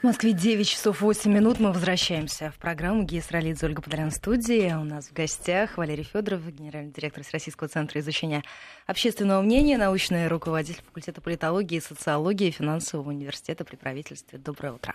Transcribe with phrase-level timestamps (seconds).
[0.00, 1.60] В Москве 9 часов 8 минут.
[1.60, 4.72] Мы возвращаемся в программу «Гея Ролидзе» Ольга Подолян студии.
[4.72, 8.42] У нас в гостях Валерий Федоров, генеральный директор Российского центра изучения
[8.86, 14.38] общественного мнения, научный руководитель факультета политологии и социологии финансового университета при правительстве.
[14.38, 14.94] Доброе утро.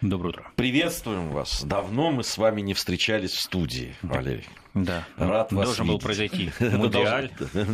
[0.00, 0.46] Доброе утро.
[0.54, 1.64] Приветствуем вас.
[1.64, 4.46] Давно мы с вами не встречались в студии, Валерий.
[4.74, 5.04] Да.
[5.16, 6.00] Рад вас Должен видеть.
[6.00, 7.30] был произойти мундиаль,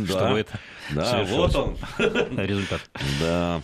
[0.07, 0.59] чтобы это
[0.91, 1.77] Да, вот он.
[2.37, 2.81] результат.
[3.19, 3.61] Да.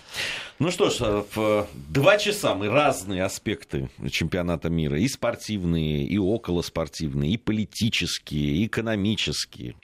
[0.59, 7.31] Ну что ж, в два часа мы разные аспекты чемпионата мира, и спортивные, и околоспортивные,
[7.33, 9.75] и политические, и экономические,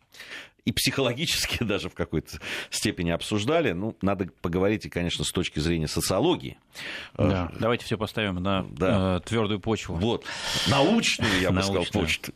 [0.65, 2.39] и психологические даже в какой-то
[2.71, 3.73] степени обсуждали.
[3.73, 6.57] Ну, надо поговорить, и, конечно, с точки зрения социологии.
[7.15, 7.51] Да.
[7.59, 9.19] Давайте все поставим на Да.
[9.19, 9.95] твердую почву.
[9.95, 10.25] Вот.
[10.67, 12.33] Научную, я бы сказал, почту.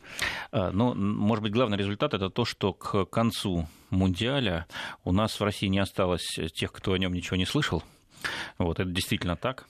[0.52, 4.66] Ну, может быть, главный результат это то, что к концу мундиаля
[5.02, 7.82] у нас в России не осталось тех, кто о нем ничего не слышал.
[8.58, 9.66] Вот, это действительно так.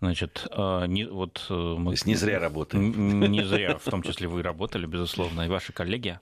[0.00, 1.94] Значит, а, не, вот, э, мы...
[2.04, 3.20] Не зря работаем.
[3.20, 6.18] Не зря, в том числе вы работали, безусловно, и ваши коллеги.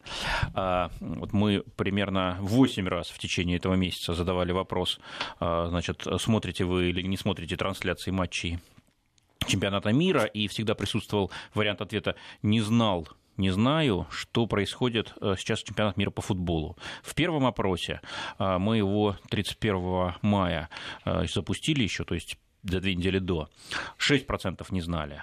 [0.55, 5.01] А, Вот мы примерно 8 раз в течение этого месяца задавали вопрос,
[5.41, 8.59] а, значит, смотрите вы или не смотрите трансляции матчей
[9.47, 13.09] чемпионата мира, и всегда присутствовал вариант ответа «не знал».
[13.39, 16.77] Не знаю, что происходит э, сейчас чемпионат мира по футболу.
[17.05, 18.01] В первом опросе
[18.39, 20.69] э, мы его 31 мая
[21.05, 23.49] э, запустили еще, то есть за две недели до.
[23.99, 25.23] 6% не знали.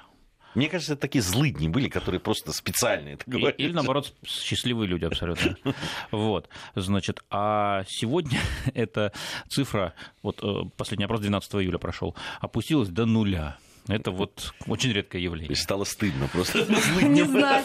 [0.53, 3.59] Мне кажется, это такие злыдни были, которые просто специально это говорят.
[3.59, 5.57] Или, наоборот, счастливые люди абсолютно.
[6.11, 8.39] Вот, значит, а сегодня
[8.73, 9.11] эта
[9.49, 9.93] цифра,
[10.23, 10.41] вот
[10.77, 13.57] последний опрос 12 июля прошел, опустилась до нуля.
[13.87, 15.49] Это вот очень редкое То явление.
[15.49, 16.59] есть стало стыдно просто.
[17.03, 17.63] Не знаю.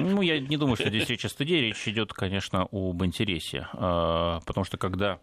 [0.00, 3.68] Ну, я не думаю, что здесь речь о стыде, речь идет, конечно, об интересе.
[3.74, 5.18] А, Потому что когда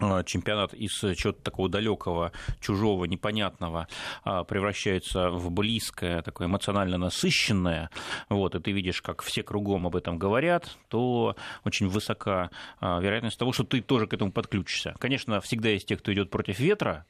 [0.00, 3.88] а, чемпионат из чего-то такого далекого, чужого, непонятного
[4.24, 7.90] а, превращается в близкое, такое эмоционально насыщенное,
[8.30, 12.50] вот, и ты видишь, как все кругом об этом говорят, то очень высока
[12.80, 14.94] вероятность того, что ты тоже к этому подключишься.
[14.98, 17.04] Конечно, всегда есть те, кто идет против ветра,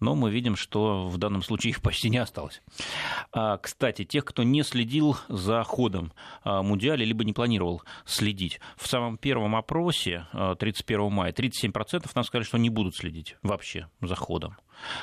[0.00, 2.62] но мы видим, что в данном случае их почти не осталось.
[3.32, 6.12] А, Кстати, тех, кто не следил за ходом
[6.42, 12.24] а, Мундиаля, либо не планировал следить, в самом первом опросе а, 31 мая 37% нам
[12.24, 14.56] сказали, что не будут следить вообще за ходом.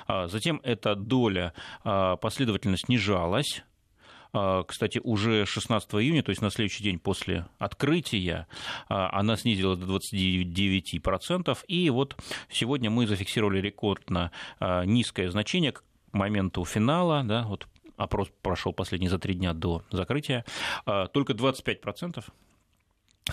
[0.08, 1.54] А, Затем эта доля
[1.84, 3.64] а, последовательно снижалась.
[4.38, 8.48] А, Кстати, уже 16 июня, то есть на следующий день после открытия,
[8.88, 11.58] а, она снизилась до 29%.
[11.68, 12.16] И вот
[12.50, 17.68] сегодня мы зафиксировали рекордно а, низкое значение к моменту финала, да, вот
[17.98, 20.46] опрос прошел последние за три дня до закрытия,
[21.14, 22.24] только 25%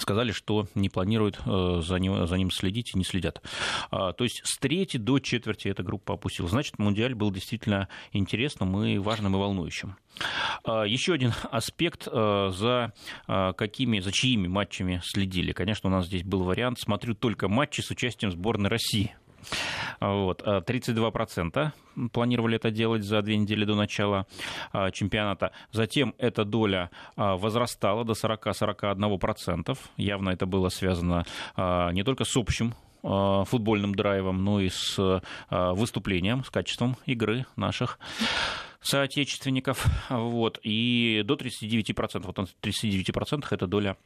[0.00, 3.42] сказали, что не планируют э, за ним, за ним следить и не следят.
[3.90, 6.50] А, То есть с трети до четверти эта группа опустилась.
[6.50, 9.96] Значит, Мундиаль был действительно интересным и важным и волнующим.
[10.64, 12.92] А, Еще один аспект, э, за
[13.28, 15.52] э, какими, за чьими матчами следили.
[15.52, 19.14] Конечно, у нас здесь был вариант «смотрю только матчи с участием сборной России».
[20.00, 20.42] Вот.
[20.44, 21.72] а 32%
[22.12, 24.26] планировали это делать за две недели до начала
[24.72, 25.52] а, чемпионата.
[25.72, 29.78] Затем эта доля а, возрастала до 40-41%.
[29.96, 31.24] Явно это было связано
[31.56, 37.98] не только с общим футбольным драйвом, но и с выступлением, с качеством игры наших
[38.84, 39.86] соотечественников.
[40.08, 40.58] Вот.
[40.62, 43.96] И до 39%, вот на 39% эта доля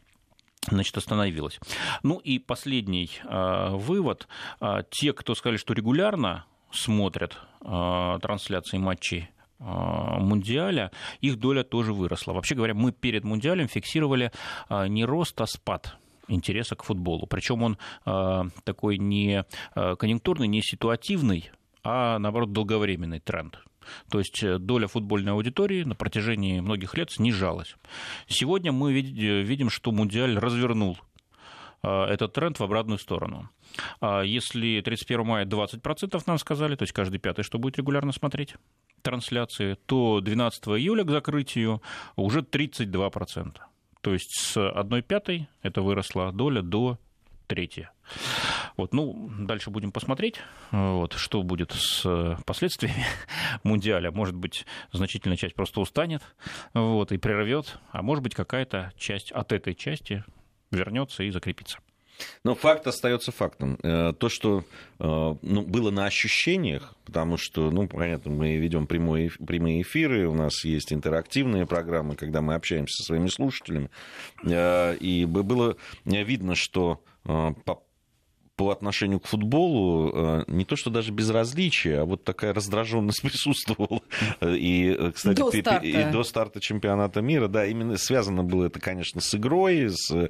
[0.71, 1.59] значит, остановилась.
[2.03, 4.29] Ну и последний э, вывод.
[4.61, 9.31] Э, те, кто сказали, что регулярно смотрят э, трансляции матчей
[9.61, 12.33] Мундиаля, их доля тоже выросла.
[12.33, 14.31] Вообще говоря, мы перед Мундиалем фиксировали
[14.71, 15.97] не рост, а спад
[16.29, 17.27] интереса к футболу.
[17.27, 21.51] Причем он э, такой не конъюнктурный, не ситуативный,
[21.83, 23.59] а наоборот долговременный тренд.
[24.10, 27.76] То есть э, доля футбольной аудитории на протяжении многих лет снижалась.
[28.26, 30.99] Сегодня мы вид- видим, что Мундиаль развернул
[31.82, 33.50] э, этот тренд в обратную сторону.
[34.00, 38.54] А Если 31 мая 20% нам сказали, то есть каждый пятый, что будет регулярно смотреть
[39.03, 41.82] трансляции, то 12 июля к закрытию
[42.17, 43.56] уже 32%.
[44.00, 46.99] То есть с 1 пятой это выросла доля до
[47.49, 47.89] трети.
[48.77, 50.41] Вот, ну, дальше будем посмотреть,
[50.71, 53.05] вот, что будет с последствиями
[53.65, 54.12] Мундиаля.
[54.12, 56.23] Может быть, значительная часть просто устанет
[56.75, 60.25] вот, и прервет, а может быть, какая-то часть от этой части
[60.71, 61.79] вернется и закрепится.
[62.44, 63.79] Но факт остается фактом.
[63.82, 64.65] Э, То, что
[64.99, 65.05] э,
[65.43, 70.65] ну, было на ощущениях, потому что, ну, понятно, мы ведем прямой, прямые эфиры, у нас
[70.65, 73.91] есть интерактивные программы, когда мы общаемся со своими слушателями,
[74.44, 77.03] э, и было видно, что
[78.58, 84.02] по отношению к футболу э, не то, что даже безразличие, а вот такая раздраженность присутствовала.
[84.43, 85.87] И, э, кстати, до старта.
[85.87, 90.28] и до старта чемпионата мира, да, именно связано было это, конечно, с игрой, с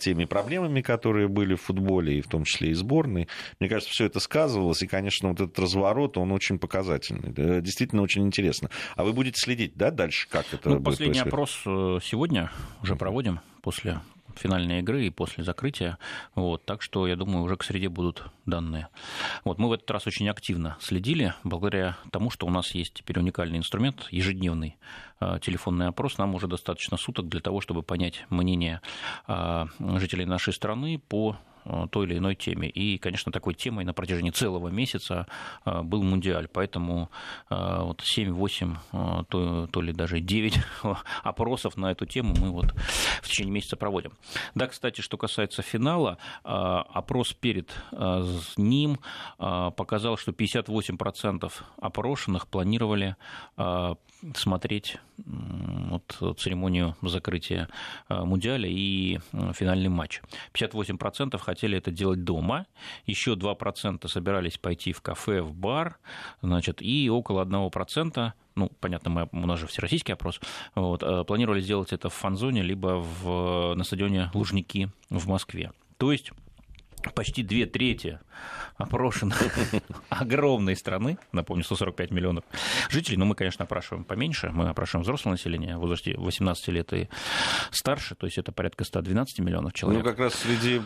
[0.00, 3.28] теми проблемами, которые были в футболе, и в том числе и сборной.
[3.60, 7.60] Мне кажется, все это сказывалось, и, конечно, вот этот разворот, он очень показательный.
[7.62, 8.68] Действительно очень интересно.
[8.96, 11.32] А вы будете следить, да, дальше, как это ну, будет Последний происходить?
[11.32, 12.50] опрос сегодня
[12.82, 14.00] уже проводим после
[14.36, 15.98] финальной игры и после закрытия.
[16.34, 18.88] Вот, так что, я думаю, уже к среде будут данные.
[19.44, 23.18] Вот, мы в этот раз очень активно следили, благодаря тому, что у нас есть теперь
[23.18, 24.76] уникальный инструмент, ежедневный
[25.20, 26.18] э, телефонный опрос.
[26.18, 28.80] Нам уже достаточно суток для того, чтобы понять мнение
[29.28, 29.66] э,
[29.96, 31.36] жителей нашей страны по
[31.90, 32.68] той или иной теме.
[32.68, 35.26] И, конечно, такой темой на протяжении целого месяца
[35.64, 36.48] э, был Мундиаль.
[36.48, 37.10] Поэтому
[37.50, 40.58] э, вот 7-8, то, то ли даже 9
[41.22, 42.72] опросов на эту тему мы вот
[43.22, 44.12] в течение месяца проводим.
[44.54, 47.74] Да, кстати, что касается финала, опрос перед
[48.56, 48.98] ним
[49.38, 53.16] показал, что 58% опрошенных планировали
[54.34, 57.68] смотреть вот, церемонию закрытия
[58.08, 59.18] Мундиаля и
[59.54, 60.22] финальный матч.
[60.54, 62.66] 58% хотели это делать дома,
[63.06, 65.98] еще 2% собирались пойти в кафе, в бар,
[66.42, 70.40] значит, и около 1%, ну, понятно, мы, у нас же всероссийский опрос,
[70.74, 75.72] вот, э, планировали сделать это в фан-зоне, либо в, на стадионе Лужники в Москве.
[75.96, 76.32] То есть
[77.14, 78.18] почти две трети
[78.76, 79.42] опрошенных
[80.08, 82.44] огромной страны, напомню, 145 миллионов
[82.88, 87.08] жителей, но мы, конечно, опрашиваем поменьше, мы опрашиваем взрослое население в возрасте 18 лет и
[87.70, 90.02] старше, то есть это порядка 112 миллионов человек.
[90.02, 90.80] Ну, как раз среди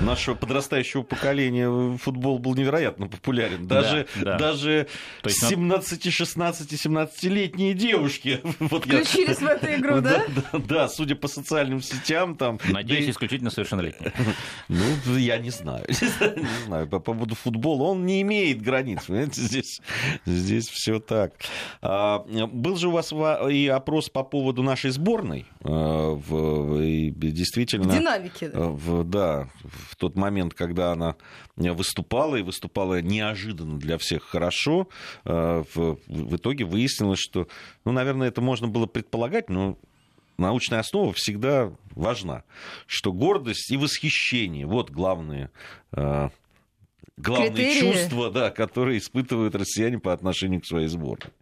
[0.00, 3.66] нашего подрастающего поколения футбол был невероятно популярен.
[3.66, 4.38] Даже, да, да.
[4.38, 4.88] даже
[5.26, 8.40] 17, 16, 17-летние девушки.
[8.74, 9.46] Вот Включились я...
[9.46, 10.24] в эту игру, да?
[10.28, 10.58] Да, да?
[10.58, 12.58] да, судя по социальным сетям там...
[12.64, 13.10] Надеюсь, да...
[13.12, 14.12] исключительно совершеннолетние.
[14.68, 15.84] Ну, я не знаю.
[15.88, 17.84] Не знаю, по поводу футбола.
[17.84, 19.00] Он не имеет границ.
[19.08, 19.80] Здесь,
[20.26, 21.34] здесь все так.
[21.82, 22.20] А,
[22.52, 23.12] был же у вас
[23.50, 25.46] и опрос по поводу нашей сборной.
[25.62, 27.88] А, в, и действительно...
[27.88, 28.48] В динамике.
[28.48, 28.60] Да.
[28.60, 31.16] В, да, в тот момент, когда она
[31.56, 34.88] выступала, и выступала неожиданно для всех хорошо,
[35.24, 37.48] а, в, в итоге выяснилось, что,
[37.84, 39.78] ну, наверное, это можно было предполагать, но
[40.36, 42.44] научная основа всегда важна,
[42.86, 45.50] что гордость и восхищение вот главные
[45.92, 46.28] э,
[47.16, 47.92] главные Критерии.
[47.92, 51.32] чувства, да, которые испытывают россияне по отношению к своей сборной.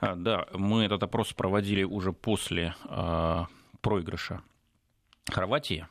[0.00, 3.44] А, да, мы этот опрос проводили уже после э,
[3.80, 4.42] проигрыша
[5.30, 5.86] Хорватии.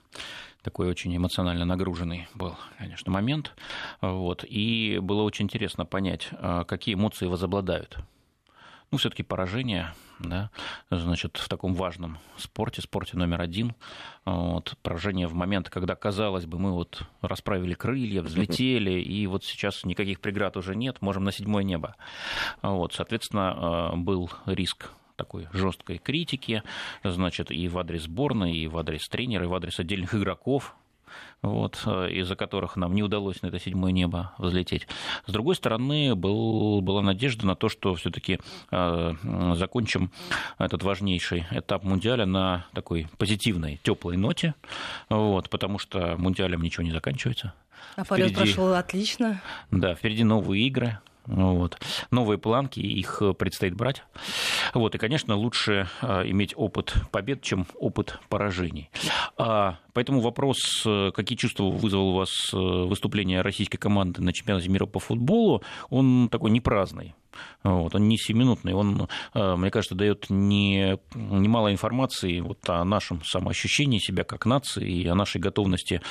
[0.61, 3.53] Такой очень эмоционально нагруженный был, конечно, момент.
[3.99, 4.45] Вот.
[4.47, 6.29] И было очень интересно понять,
[6.67, 7.97] какие эмоции возобладают
[8.93, 10.51] ну, все-таки поражение, да,
[10.91, 13.73] значит, в таком важном спорте, спорте номер один,
[14.23, 19.83] вот, поражение в момент, когда, казалось бы, мы вот расправили крылья, взлетели, и вот сейчас
[19.83, 21.95] никаких преград уже нет, можем на седьмое небо.
[22.61, 26.61] Вот, соответственно, э, был риск такой жесткой критики,
[27.03, 30.75] значит, и в адрес сборной, и в адрес тренера, и в адрес отдельных игроков,
[31.43, 34.87] вот, э, из-за которых нам не удалось на это седьмое небо взлететь.
[35.27, 38.39] С другой стороны, был, была надежда на то, что все-таки
[38.71, 39.13] э,
[39.55, 40.11] закончим
[40.57, 44.55] этот важнейший этап Мундиаля на такой позитивной, теплой ноте,
[45.09, 47.53] вот, потому что Мундиалем ничего не заканчивается.
[47.95, 49.41] А полет прошел отлично.
[49.69, 51.79] Да, впереди новые игры, вот.
[52.11, 54.03] Новые планки, их предстоит брать.
[54.73, 54.95] Вот.
[54.95, 58.89] И, конечно, лучше а, иметь опыт побед, чем опыт поражений.
[59.37, 64.69] А, поэтому вопрос, э, какие чувства вызвал у вас э, выступление российской команды на чемпионате
[64.69, 67.15] мира по футболу, он такой не праздный.
[67.63, 73.23] Вот, он не семиминутный, он, э, мне кажется, дает не, немало информации вот о нашем
[73.23, 76.01] самоощущении себя как нации и о нашей готовности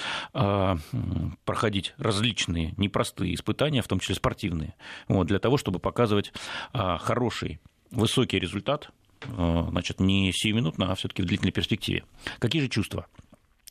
[1.44, 4.74] проходить различные непростые испытания, в том числе спортивные,
[5.08, 6.32] вот, для того, чтобы показывать
[6.72, 7.60] хороший,
[7.90, 8.90] высокий результат,
[9.26, 12.04] значит, не сиюминутно, а все-таки в длительной перспективе.
[12.38, 13.06] Какие же чувства?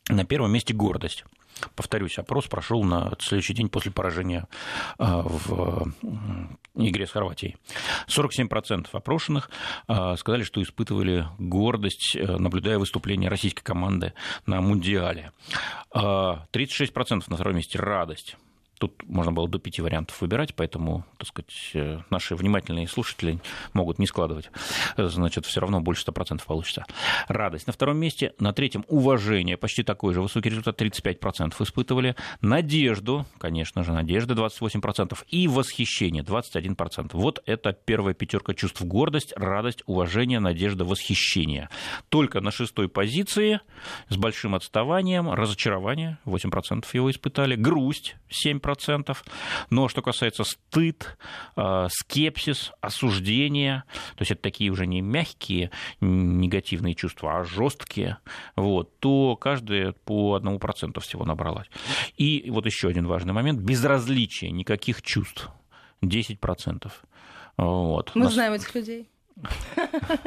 [0.09, 1.25] На первом месте гордость.
[1.75, 4.47] Повторюсь, опрос прошел на следующий день после поражения
[4.97, 5.93] а, в
[6.75, 7.57] игре с Хорватией.
[8.07, 9.49] 47% опрошенных
[9.87, 14.13] а, сказали, что испытывали гордость, э, наблюдая выступление российской команды
[14.45, 15.31] на Мундиале.
[15.93, 18.37] 36% а, на втором месте радость.
[18.81, 23.39] Тут можно было до пяти вариантов выбирать, поэтому, так сказать, э, наши внимательные слушатели
[23.73, 24.49] могут не складывать.
[24.97, 26.85] Значит, все равно больше 100% получится.
[27.27, 28.33] Радость на втором месте.
[28.39, 29.55] На третьем уважение.
[29.55, 30.81] Почти такой же высокий результат.
[30.81, 32.15] 35% испытывали.
[32.41, 35.15] Надежду, конечно же, надежда 28%.
[35.27, 37.11] И восхищение 21%.
[37.13, 38.81] Вот это первая пятерка чувств.
[38.81, 41.69] Гордость, радость, уважение, надежда, восхищение.
[42.09, 43.59] Только на шестой позиции
[44.09, 46.17] с большим отставанием разочарование.
[46.25, 47.55] 8% его испытали.
[47.55, 48.70] Грусть 7%.
[48.73, 49.15] 10%.
[49.69, 51.17] Но что касается стыд,
[51.55, 53.83] э, скепсис, осуждения,
[54.15, 58.17] то есть это такие уже не мягкие негативные чувства, а жесткие,
[58.55, 61.67] вот, то каждая по одному проценту всего набралась.
[62.17, 63.59] И вот еще один важный момент.
[63.59, 65.49] Безразличие, никаких чувств.
[66.03, 66.91] 10%.
[67.57, 68.11] Вот.
[68.15, 68.33] Мы Нас...
[68.33, 69.07] знаем этих людей.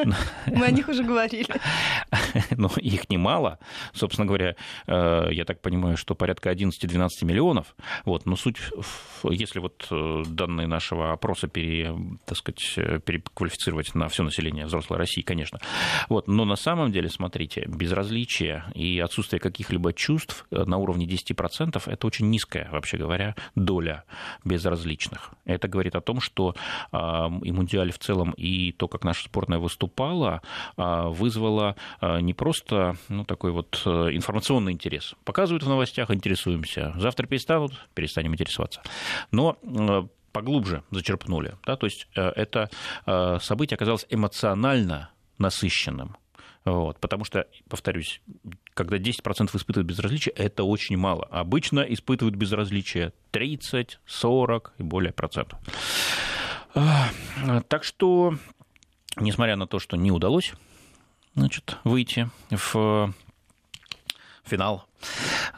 [0.46, 1.48] Мы о них уже говорили.
[2.58, 3.58] Но их немало.
[3.92, 4.56] Собственно говоря,
[4.86, 7.74] э, я так понимаю, что порядка 11-12 миллионов.
[8.04, 8.26] Вот.
[8.26, 8.58] Но суть,
[9.24, 11.94] если вот э, данные нашего опроса пере,
[12.24, 15.58] так сказать, переквалифицировать на все население взрослой России, конечно.
[16.08, 16.28] Вот.
[16.28, 22.30] Но на самом деле, смотрите, безразличие и отсутствие каких-либо чувств на уровне 10% это очень
[22.30, 24.04] низкая, вообще говоря, доля
[24.44, 25.32] безразличных.
[25.44, 26.54] Это говорит о том, что
[26.92, 30.42] и Мундиаль в целом, и то, как наша сборная выступала,
[30.76, 32.43] а, вызвала а, не просто
[33.08, 35.14] ну, такой вот э, информационный интерес.
[35.24, 36.94] Показывают в новостях, интересуемся.
[36.98, 38.82] Завтра перестанут, перестанем интересоваться.
[39.30, 41.54] Но э, поглубже зачерпнули.
[41.66, 41.76] Да?
[41.76, 42.70] То есть э, это
[43.40, 46.16] событие оказалось эмоционально насыщенным.
[46.64, 48.22] Вот, потому что, повторюсь,
[48.72, 51.24] когда 10% испытывают безразличие, это очень мало.
[51.30, 55.58] Обычно испытывают безразличие 30, 40 и более процентов.
[56.72, 58.38] Так что
[59.16, 60.54] несмотря на то, что не удалось
[61.34, 63.12] значит, выйти в
[64.44, 64.86] финал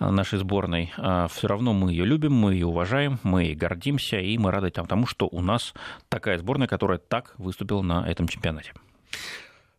[0.00, 0.92] нашей сборной.
[0.96, 4.70] А Все равно мы ее любим, мы ее уважаем, мы ей гордимся, и мы рады
[4.70, 5.74] тому, что у нас
[6.08, 8.72] такая сборная, которая так выступила на этом чемпионате.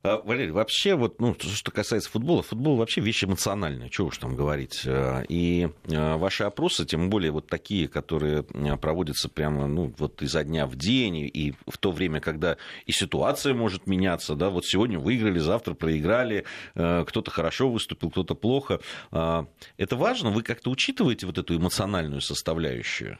[0.04, 4.36] А, Валерий, вообще, вот, ну, что касается футбола, футбол вообще вещь эмоциональная, чего уж там
[4.36, 4.84] говорить.
[4.86, 10.44] А, и а, ваши опросы, тем более вот такие, которые проводятся прямо, ну, вот изо
[10.44, 15.00] дня в день, и в то время, когда и ситуация может меняться, да, вот сегодня
[15.00, 18.80] выиграли, завтра проиграли, кто-то хорошо выступил, кто-то плохо.
[19.12, 20.30] Это важно?
[20.30, 23.18] Вы как-то учитываете вот эту эмоциональную составляющую?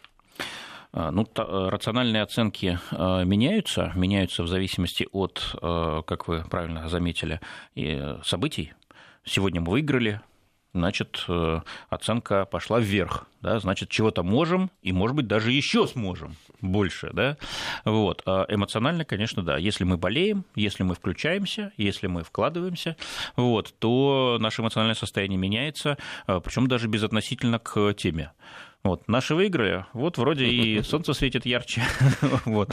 [0.94, 6.88] А, ну, э, рациональные оценки э, меняются, меняются в зависимости от, э, как вы правильно
[6.90, 7.40] заметили,
[8.24, 8.74] событий.
[9.24, 10.22] Сегодня мы выиграли,
[10.74, 11.26] значит,
[11.90, 17.38] оценка пошла вверх, да, значит, чего-то можем, и, может быть, даже еще сможем больше, да,
[17.84, 18.24] вот.
[18.26, 22.96] А эмоционально, конечно, да, если мы болеем, если мы включаемся, если мы вкладываемся,
[23.36, 28.32] вот, то наше эмоциональное состояние меняется, причем даже безотносительно к теме.
[28.84, 31.84] Вот, наши выиграли, вот вроде и солнце светит ярче,
[32.46, 32.72] вот,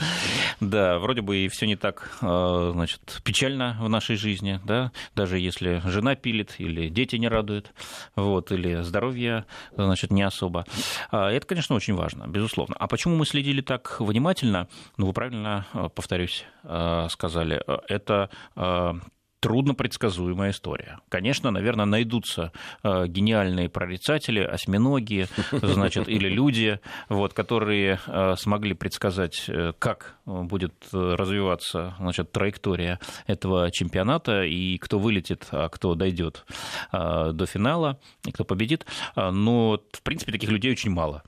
[0.61, 5.39] да, вроде бы и все не так, а, значит, печально в нашей жизни, да, даже
[5.39, 7.73] если жена пилит или дети не радуют,
[8.15, 9.45] вот, или здоровье,
[9.75, 10.65] значит, не особо.
[11.11, 12.75] А, это, конечно, очень важно, безусловно.
[12.79, 14.69] А почему мы следили так внимательно?
[14.97, 16.45] Ну, вы правильно, а, повторюсь,
[17.09, 18.29] сказали, это
[19.45, 20.97] трудно предсказуемая история.
[21.07, 29.45] Конечно, наверное, найдутся э, гениальные прорицатели, осьминоги, значит, или люди, вот, которые э, смогли предсказать,
[29.47, 36.43] э, как будет развиваться значит, траектория этого чемпионата и кто вылетит, а кто дойдет
[36.91, 38.87] до финала, и кто победит.
[39.15, 41.21] Но, в принципе, таких людей очень мало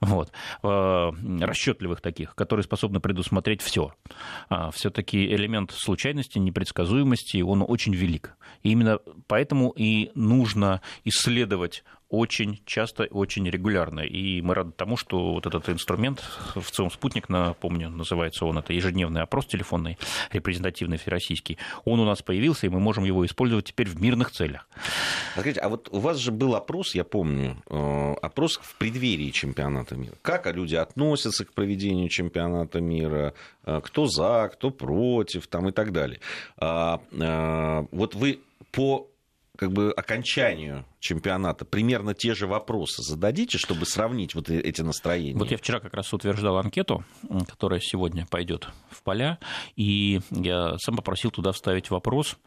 [0.00, 3.94] вот, э, расчетливых таких, которые способны предусмотреть все.
[4.48, 8.36] А, Все-таки элемент случайности, непредсказуемости, он очень велик.
[8.62, 14.00] И именно поэтому и нужно исследовать очень часто, очень регулярно.
[14.00, 16.22] И мы рады тому, что вот этот инструмент
[16.54, 19.96] в целом спутник, напомню, называется он, это ежедневный опрос телефонный,
[20.30, 24.68] репрезентативный всероссийский, он у нас появился, и мы можем его использовать теперь в мирных целях.
[25.36, 29.30] А, скажите, а вот у вас же был опрос, я помню, э, опрос в преддверии
[29.30, 30.14] чемпионата мира.
[30.20, 33.32] Как люди относятся к проведению чемпионата мира,
[33.64, 36.20] э, кто за, кто против, там и так далее.
[36.58, 38.40] А, э, вот вы
[38.70, 39.08] по
[39.56, 45.38] как бы окончанию чемпионата примерно те же вопросы зададите, чтобы сравнить вот эти настроения?
[45.38, 47.04] Вот я вчера как раз утверждал анкету,
[47.46, 49.38] которая сегодня пойдет в поля,
[49.76, 52.38] и я сам попросил туда вставить вопрос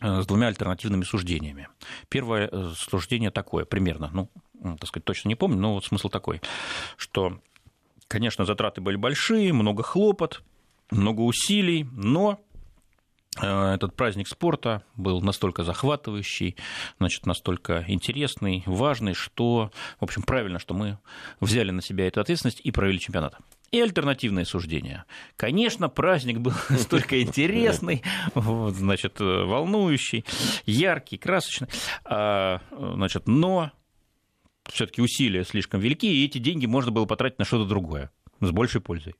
[0.00, 1.68] э, с двумя альтернативными суждениями.
[2.08, 4.30] Первое э, суждение такое, примерно, ну,
[4.76, 6.40] так сказать, точно не помню, но вот смысл такой,
[6.96, 7.40] что,
[8.08, 10.42] конечно, затраты были большие, много хлопот,
[10.90, 12.40] много усилий, но
[13.36, 16.56] этот праздник спорта был настолько захватывающий,
[16.98, 20.98] значит, настолько интересный, важный, что, в общем, правильно, что мы
[21.40, 23.36] взяли на себя эту ответственность и провели чемпионат.
[23.72, 25.04] И альтернативные суждения.
[25.36, 28.02] Конечно, праздник был столько интересный,
[28.34, 30.24] значит, волнующий,
[30.64, 31.68] яркий, красочный,
[32.04, 33.72] а, значит, но
[34.64, 38.80] все-таки усилия слишком велики, и эти деньги можно было потратить на что-то другое с большей
[38.80, 39.14] пользой.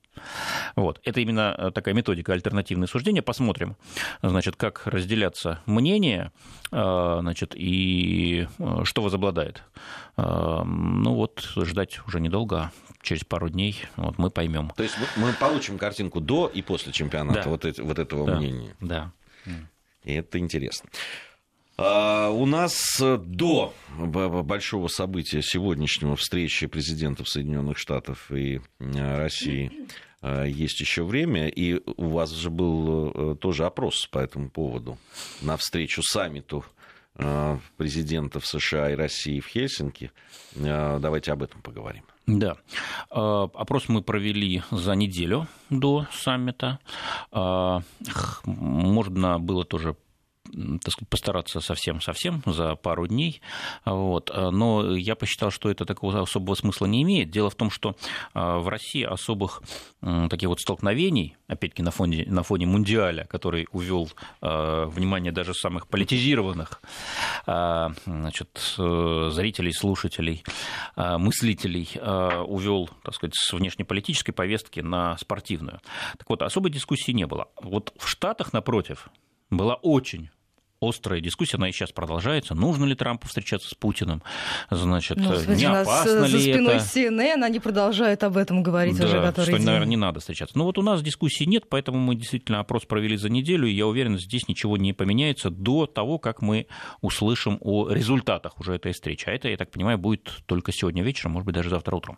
[0.77, 1.01] Вот.
[1.03, 3.23] Это именно э, такая методика альтернативные суждения.
[3.23, 3.75] Посмотрим,
[4.21, 6.31] значит, как разделяться мнения,
[6.71, 9.63] э, значит, и э, что возобладает.
[10.17, 12.71] Ну вот, ждать уже недолго,
[13.03, 14.71] через пару дней вот, мы поймем.
[14.75, 17.49] То есть мы получим картинку до и после чемпионата да.
[17.49, 18.35] вот, эти, вот этого да.
[18.37, 18.75] мнения.
[18.79, 19.11] Да.
[20.03, 20.89] И это интересно.
[21.77, 29.71] А, у нас до большого события сегодняшнего встречи президентов Соединенных Штатов и России
[30.23, 34.97] есть еще время, и у вас же был тоже опрос по этому поводу
[35.41, 36.65] на встречу саммиту
[37.77, 40.11] президентов США и России в Хельсинки.
[40.55, 42.03] Давайте об этом поговорим.
[42.27, 42.57] Да.
[43.09, 46.79] Опрос мы провели за неделю до саммита.
[48.45, 49.95] Можно было тоже
[50.51, 53.41] так сказать, постараться совсем-совсем за пару дней.
[53.85, 54.31] Вот.
[54.33, 57.29] Но я посчитал, что это такого особого смысла не имеет.
[57.29, 57.95] Дело в том, что
[58.33, 59.61] а, в России особых
[60.29, 64.09] таких вот столкновений, опять-таки на фоне, на фоне Мундиаля, который увел
[64.41, 66.81] а, внимание даже самых политизированных
[67.45, 70.43] а, значит, зрителей, слушателей,
[70.95, 71.89] мыслителей,
[72.45, 75.79] увел, так сказать, с внешнеполитической повестки на спортивную.
[76.17, 77.47] Так вот, особой дискуссии не было.
[77.61, 79.09] Вот в Штатах, напротив,
[79.49, 80.29] была очень
[80.81, 82.55] острая дискуссия, она и сейчас продолжается.
[82.55, 84.21] Нужно ли Трампу встречаться с Путиным?
[84.69, 86.85] Значит, ну, не опасно ли за спиной это?
[86.85, 89.65] CNN они продолжают об этом говорить да, уже который что, день.
[89.65, 90.57] наверное, не надо встречаться.
[90.57, 93.87] Но вот у нас дискуссии нет, поэтому мы действительно опрос провели за неделю, и я
[93.87, 96.67] уверен, здесь ничего не поменяется до того, как мы
[97.01, 99.27] услышим о результатах уже этой встречи.
[99.27, 102.17] А это, я так понимаю, будет только сегодня вечером, может быть, даже завтра утром.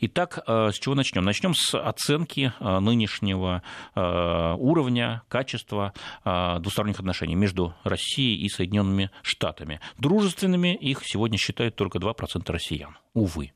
[0.00, 1.24] Итак, э, с чего начнем?
[1.24, 3.62] Начнем с оценки э, нынешнего
[3.94, 5.92] э, уровня, качества
[6.24, 9.80] двусторонних отношений между Россией и Соединенными Штатами.
[9.98, 12.96] Дружественными их сегодня считают только 2% россиян.
[13.14, 13.52] Увы.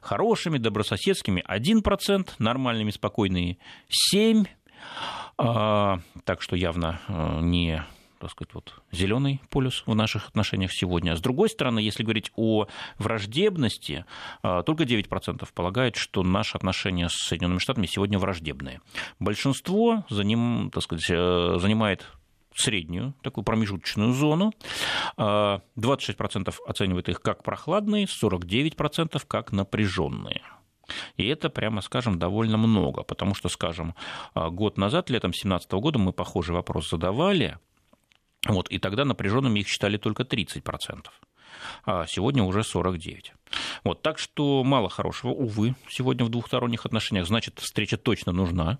[0.00, 3.58] Хорошими, добрососедскими 1%, нормальными, спокойными
[4.14, 4.48] 7%.
[5.38, 7.84] А, так что явно э, не
[8.18, 11.16] так сказать, вот, зеленый полюс в наших отношениях сегодня.
[11.16, 12.66] С другой стороны, если говорить о
[12.98, 14.04] враждебности,
[14.42, 18.80] э, только 9% полагают, что наши отношения с Соединенными Штатами сегодня враждебные.
[19.18, 22.06] Большинство за ним, так сказать, э, занимает
[22.56, 24.52] среднюю, такую промежуточную зону.
[25.16, 30.42] 26% а, оценивают их как прохладные, 49% как напряженные.
[31.16, 33.94] И это, прямо скажем, довольно много, потому что, скажем,
[34.34, 37.58] а, год назад, летом 2017 года, мы похожий вопрос задавали,
[38.46, 41.06] вот, и тогда напряженными их считали только 30%.
[41.84, 43.32] А сегодня уже 49.
[43.84, 47.26] Вот, так что мало хорошего, увы, сегодня в двухсторонних отношениях.
[47.26, 48.78] Значит, встреча точно нужна.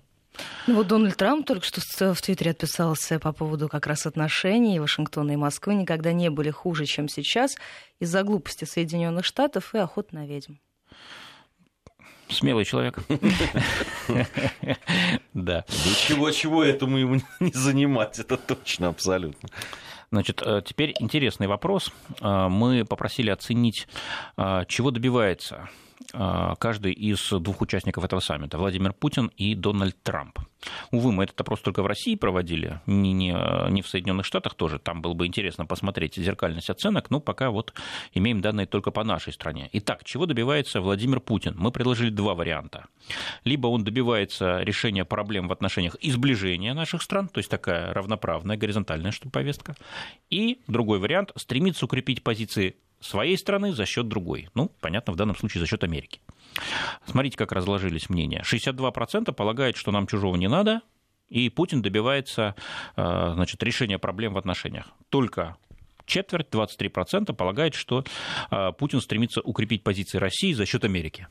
[0.67, 5.31] Ну вот Дональд Трамп только что в Твиттере отписался по поводу как раз отношений Вашингтона
[5.31, 7.55] и Москвы никогда не были хуже, чем сейчас,
[7.99, 10.55] из-за глупости Соединенных Штатов и охоты на ведьм.
[12.29, 12.99] Смелый человек.
[15.33, 15.63] Да.
[16.07, 19.49] Чего-чего этому ему не занимать, это точно, абсолютно.
[20.11, 21.91] Значит, э, теперь интересный вопрос.
[22.21, 23.87] Э, мы попросили оценить,
[24.37, 25.69] э, чего добивается
[26.11, 30.39] каждый из двух участников этого саммита, Владимир Путин и Дональд Трамп.
[30.91, 33.35] Увы, мы этот опрос только в России проводили, не, не,
[33.69, 37.73] не в Соединенных Штатах тоже, там было бы интересно посмотреть зеркальность оценок, но пока вот
[38.13, 39.69] имеем данные только по нашей стране.
[39.73, 41.55] Итак, чего добивается Владимир Путин?
[41.57, 42.85] Мы предложили два варианта.
[43.43, 48.57] Либо он добивается решения проблем в отношениях и сближения наших стран, то есть такая равноправная,
[48.57, 49.75] горизонтальная повестка,
[50.29, 54.49] и другой вариант– стремится укрепить позиции своей страны за счет другой.
[54.53, 56.21] Ну, понятно, в данном случае за счет Америки.
[57.05, 58.43] Смотрите, как разложились мнения.
[58.43, 60.81] 62% полагают, что нам чужого не надо,
[61.29, 62.55] и Путин добивается
[62.95, 64.87] э, значит, решения проблем в отношениях.
[65.09, 65.57] Только
[66.05, 68.05] четверть, 23% полагает, что
[68.49, 71.27] э, Путин стремится укрепить позиции России за счет Америки.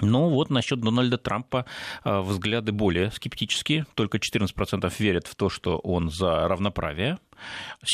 [0.00, 1.66] Но вот насчет Дональда Трампа
[2.04, 3.86] э, взгляды более скептические.
[3.94, 7.18] Только 14% верят в то, что он за равноправие.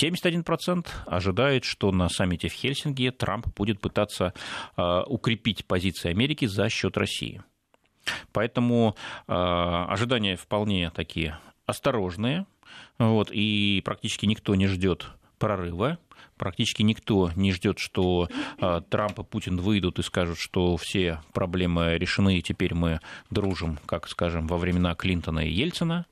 [0.03, 4.35] 71% ожидает, что на саммите в Хельсинки Трамп будет пытаться
[4.77, 7.43] э, укрепить позиции Америки за счет России.
[8.33, 12.47] Поэтому э, ожидания вполне такие осторожные.
[12.99, 15.09] Вот, и практически никто не ждет
[15.39, 15.99] прорыва.
[16.39, 18.29] Практически никто не ждет, что
[18.61, 23.79] э, Трамп и Путин выйдут и скажут, что все проблемы решены, и теперь мы дружим,
[23.87, 26.07] как, скажем, во времена Клинтона и Ельцина.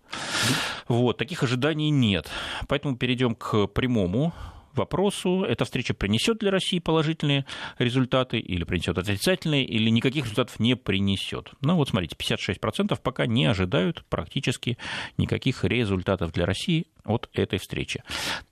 [0.88, 2.28] Вот, таких ожиданий нет.
[2.68, 4.32] Поэтому перейдем к прямому
[4.76, 7.46] вопросу, эта встреча принесет для России положительные
[7.78, 11.52] результаты или принесет отрицательные, или никаких результатов не принесет.
[11.60, 14.78] Ну вот смотрите, 56% пока не ожидают практически
[15.18, 18.02] никаких результатов для России от этой встречи.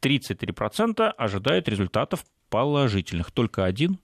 [0.03, 3.99] 33% ожидают результатов положительных, только один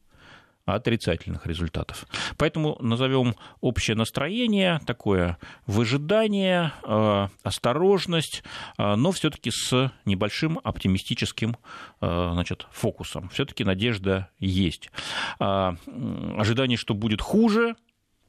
[0.74, 2.06] отрицательных результатов.
[2.36, 8.42] Поэтому назовем общее настроение, такое выжидание, э, осторожность,
[8.78, 11.56] э, но все-таки с небольшим оптимистическим
[12.00, 13.28] э, значит, фокусом.
[13.30, 14.90] Все-таки надежда есть.
[15.38, 17.76] Ожидание, что будет хуже,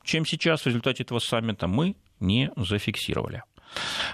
[0.03, 3.43] чем сейчас в результате этого саммита, мы не зафиксировали.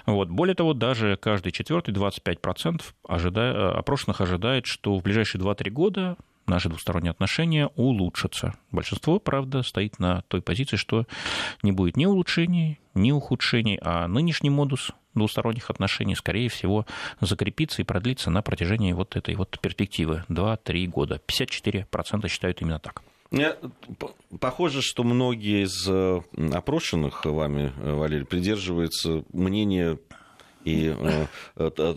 [0.06, 0.28] Вот.
[0.28, 6.16] Более того, даже каждый четвертый, 25% ожидая, опрошенных ожидает, что в ближайшие 2-3 года
[6.48, 8.54] наши двусторонние отношения улучшатся.
[8.70, 11.06] Большинство, правда, стоит на той позиции, что
[11.62, 16.86] не будет ни улучшений, ни ухудшений, а нынешний модус двусторонних отношений, скорее всего,
[17.20, 21.20] закрепится и продлится на протяжении вот этой вот перспективы 2-3 года.
[21.26, 23.02] 54% считают именно так.
[24.40, 26.20] Похоже, что многие из э,
[26.54, 29.98] опрошенных вами, э, Валерий, придерживаются мнения
[30.64, 31.94] и э, э,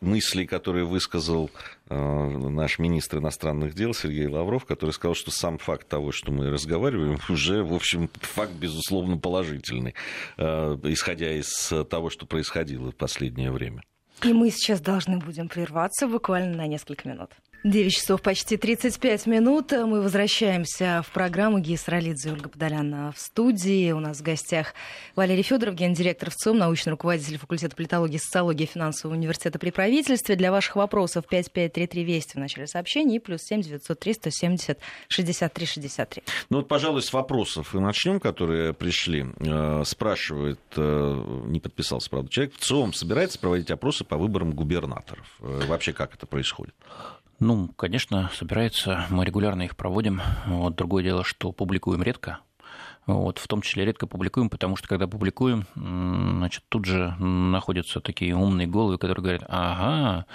[0.00, 1.50] мысли, которые высказал
[1.88, 6.50] э, наш министр иностранных дел Сергей Лавров, который сказал, что сам факт того, что мы
[6.50, 9.94] разговариваем, уже, в общем, факт, безусловно, положительный,
[10.36, 13.82] исходя из того, что происходило в последнее время.
[14.24, 17.30] И мы сейчас должны будем прерваться буквально на несколько минут.
[17.64, 19.72] 9 часов почти 35 минут.
[19.72, 23.90] Мы возвращаемся в программу Гейс Ролидзе и Ольга Подоляна в студии.
[23.90, 24.74] У нас в гостях
[25.16, 30.36] Валерий Федоров, гендиректор ВЦИОМ, научный руководитель факультета политологии и социологии финансового университета при правительстве.
[30.36, 36.22] Для ваших вопросов 5533 Вести в начале сообщения и плюс 7 903 170 63 63.
[36.50, 39.26] Ну вот, пожалуй, с вопросов и начнем, которые пришли.
[39.40, 45.26] Э, спрашивает, э, не подписался, правда, человек, ВЦИОМ собирается проводить опросы по выборам губернаторов.
[45.40, 46.74] Э, вообще, как это происходит?
[47.40, 49.06] Ну, конечно, собирается.
[49.10, 50.20] Мы регулярно их проводим.
[50.46, 52.40] Вот другое дело, что публикуем редко.
[53.08, 58.36] Вот, в том числе редко публикуем, потому что когда публикуем, значит, тут же находятся такие
[58.36, 60.26] умные головы, которые говорят, ага,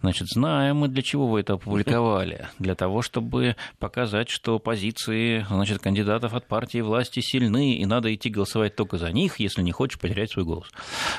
[0.00, 2.48] значит, знаем мы, для чего вы это опубликовали.
[2.58, 8.30] Для того, чтобы показать, что позиции, значит, кандидатов от партии власти сильны, и надо идти
[8.30, 10.70] голосовать только за них, если не хочешь потерять свой голос.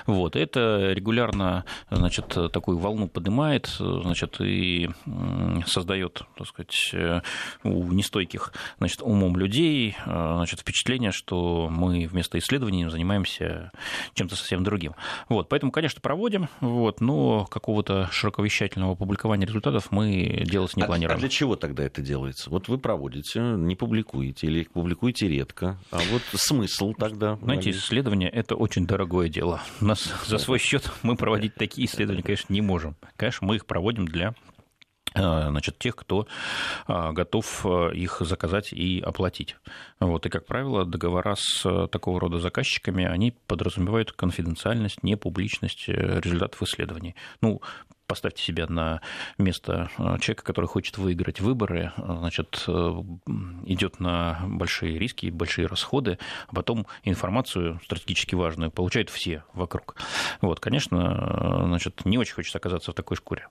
[0.07, 4.89] Вот, это регулярно, значит, такую волну поднимает, значит, и
[5.67, 7.23] создает, так сказать,
[7.63, 13.71] у нестойких, значит, умом людей, значит, впечатление впечатление, что мы вместо исследований занимаемся
[14.13, 14.95] чем-то совсем другим.
[15.27, 21.17] Вот, поэтому, конечно, проводим, вот, но какого-то широковещательного публикования результатов мы делать не а, планируем.
[21.17, 22.49] А для чего тогда это делается?
[22.49, 25.77] Вот вы проводите, не публикуете или публикуете редко.
[25.91, 27.35] А вот смысл тогда?
[27.41, 29.61] Знаете, исследования– это очень дорогое дело.
[29.81, 32.95] У нас за свой счет мы проводить такие исследования, конечно, не можем.
[33.17, 34.33] Конечно, мы их проводим для
[35.15, 36.27] значит, тех, кто
[36.87, 39.55] э, готов э, их заказать и оплатить.
[39.99, 40.25] Вот.
[40.25, 47.15] И, как правило, договора с такого рода заказчиками, они подразумевают конфиденциальность, непубличность результатов исследований.
[47.41, 47.61] Ну,
[48.07, 49.01] поставьте себя на
[49.37, 52.71] место э, человека, который хочет выиграть выборы, э, значит, э,
[53.65, 59.95] идет на большие риски, большие расходы, а потом информацию стратегически важную получают все вокруг.
[60.41, 63.47] Вот, конечно, значит, не очень хочется оказаться в такой шкуре.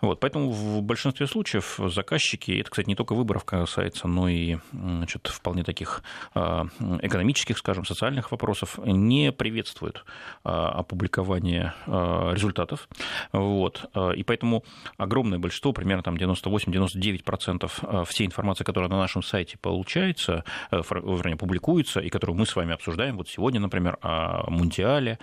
[0.00, 5.26] Вот, поэтому в большинстве случаев заказчики, это, кстати, не только выборов касается, но и значит,
[5.26, 6.02] вполне таких
[6.34, 10.04] экономических, скажем, социальных вопросов, не приветствуют
[10.42, 12.88] опубликование результатов.
[13.32, 13.81] Вот.
[13.94, 14.64] Э, и поэтому
[14.96, 21.36] огромное большинство, примерно там 98-99% э, всей информации, которая на нашем сайте получается, э, вернее,
[21.36, 25.18] публикуется, и которую мы с вами обсуждаем, вот сегодня, например, о Мундиале,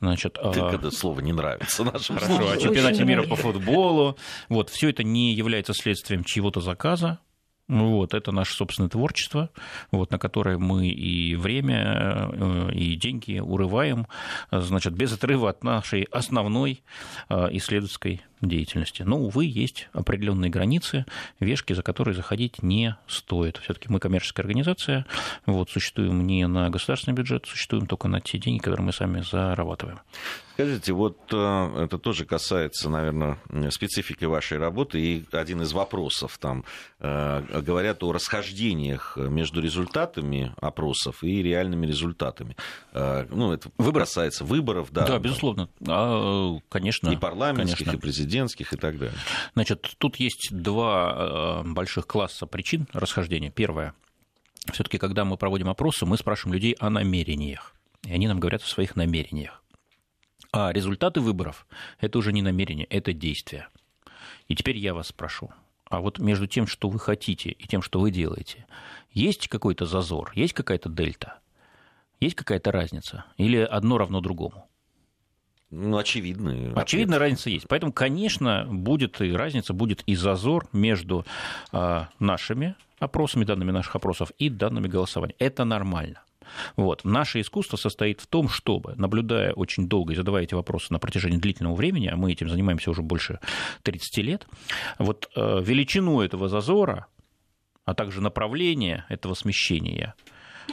[0.00, 0.38] значит...
[0.52, 4.16] Ты, когда слово не нравится нашим Хорошо, о чемпионате мира по футболу,
[4.48, 7.18] вот, все это не является следствием чьего-то заказа,
[7.70, 9.50] вот, это наше собственное творчество,
[9.92, 14.06] вот, на которое мы и время, и деньги урываем,
[14.50, 16.82] значит, без отрыва от нашей основной
[17.28, 19.02] исследовательской деятельности.
[19.02, 21.04] Но, увы, есть определенные границы,
[21.38, 23.58] вешки, за которые заходить не стоит.
[23.58, 25.06] Все-таки мы коммерческая организация,
[25.46, 30.00] вот, существуем не на государственный бюджет, существуем только на те деньги, которые мы сами зарабатываем.
[30.54, 33.38] Скажите, вот э, это тоже касается, наверное,
[33.70, 36.64] специфики вашей работы, и один из вопросов там
[36.98, 42.56] э, говорят о расхождениях между результатами опросов и реальными результатами.
[42.92, 44.02] Э, ну, это Выбор.
[44.02, 45.06] касается выборов, да.
[45.06, 45.68] Да, безусловно.
[45.86, 47.10] А, конечно.
[47.10, 47.96] И парламентских, конечно.
[47.96, 49.18] и президентских президентских и так далее.
[49.54, 53.50] Значит, тут есть два больших класса причин расхождения.
[53.50, 53.94] Первое.
[54.72, 57.74] Все-таки, когда мы проводим опросы, мы спрашиваем людей о намерениях.
[58.06, 59.59] И они нам говорят о своих намерениях.
[60.52, 61.66] А результаты выборов–
[62.00, 63.68] это уже не намерение, это действие.
[64.48, 65.50] И теперь я вас спрошу,
[65.88, 68.66] а вот между тем, что вы хотите, и тем, что вы делаете,
[69.12, 71.38] есть какой-то зазор, есть какая-то дельта,
[72.20, 73.24] есть какая-то разница?
[73.36, 74.68] Или одно равно другому?
[75.70, 76.72] Ну, очевидно.
[76.74, 77.68] Очевидно, разница есть.
[77.68, 81.24] Поэтому, конечно, будет и разница, будет и зазор между
[81.72, 85.34] э, нашими опросами, данными наших опросов и данными голосования.
[85.38, 86.22] Это нормально.
[86.76, 87.04] Вот.
[87.04, 91.38] Наше искусство состоит в том, чтобы, наблюдая очень долго и задавая эти вопросы на протяжении
[91.38, 93.40] длительного времени, а мы этим занимаемся уже больше
[93.82, 94.46] 30 лет,
[94.98, 97.06] вот э, величину этого зазора,
[97.84, 100.14] а также направление этого смещения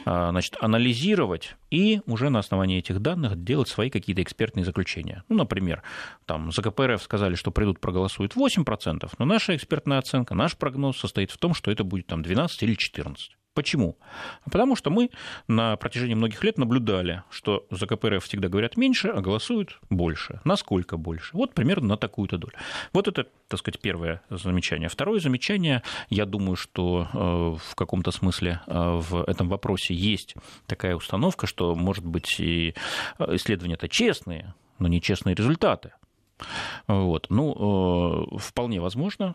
[0.06, 5.24] э, значит, анализировать и уже на основании этих данных делать свои какие-то экспертные заключения.
[5.30, 5.84] Ну, например,
[6.26, 11.32] там за КПРФ сказали, что придут, проголосуют 8%, но наша экспертная оценка, наш прогноз состоит
[11.32, 13.18] в том, что это будет там 12 или 14%.
[13.58, 13.98] Почему?
[14.46, 15.10] Потому что мы
[15.48, 20.42] на протяжении многих лет наблюдали, что за КПРФ всегда говорят меньше, а голосуют больше.
[20.44, 21.36] Насколько больше?
[21.36, 22.54] Вот примерно на такую-то долю.
[22.94, 24.90] Вот это, так сказать, первое замечание.
[24.90, 30.36] Второе замечание, я думаю, что э, в каком-то смысле э, в этом вопросе есть
[30.68, 32.76] такая установка, что, может быть, и
[33.18, 35.94] э, исследования-то честные, но нечестные результаты.
[36.86, 37.26] Вот.
[37.32, 39.34] Ну, вполне возможно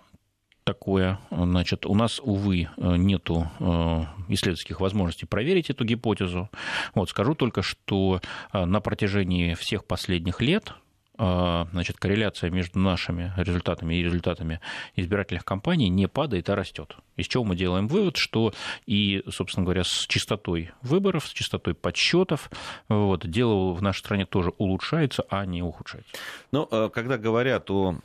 [0.73, 1.19] такое.
[1.31, 6.49] Значит, у нас, увы, нету э, исследовательских возможностей проверить эту гипотезу.
[6.95, 8.21] Вот, скажу только, что
[8.53, 10.75] э, на протяжении всех последних лет э,
[11.23, 14.61] значит, корреляция между нашими результатами и результатами
[14.97, 16.97] избирательных кампаний не падает, а растет.
[17.17, 18.53] Из чего мы делаем вывод, что
[18.87, 22.51] и, собственно говоря, с частотой выборов, с частотой подсчетов,
[22.89, 26.11] вот, дело в нашей стране тоже улучшается, а не ухудшается.
[26.51, 27.97] Но ну, когда говорят о